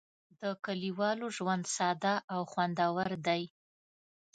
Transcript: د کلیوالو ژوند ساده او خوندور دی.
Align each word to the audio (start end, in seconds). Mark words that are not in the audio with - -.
د 0.41 0.43
کلیوالو 0.65 1.27
ژوند 1.37 1.63
ساده 1.75 2.15
او 2.33 2.41
خوندور 2.51 3.09
دی. 3.27 3.43